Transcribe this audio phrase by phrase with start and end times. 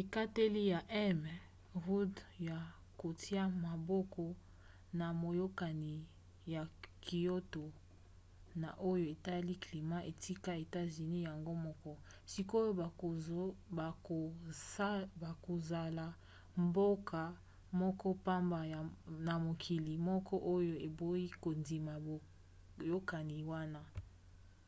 [0.00, 0.80] ekateli ya
[1.16, 1.20] m.
[1.84, 2.14] rudd
[2.48, 2.58] ya
[3.00, 4.24] kotia maboko
[4.98, 5.96] na boyokani
[6.54, 6.62] ya
[7.04, 7.64] kyoto
[8.62, 11.92] na oyo etali climat etika etats-unis yango moko;
[12.32, 12.70] sikoyo
[15.28, 16.06] bakozala
[16.64, 17.20] mboka
[17.80, 18.60] moko pamba
[19.26, 21.94] na mokili moko oyo eboyi kondima
[22.78, 23.82] boyokani wana